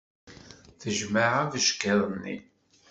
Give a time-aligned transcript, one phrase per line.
[0.79, 2.35] Tejmeɛ abeckiḍ-nni.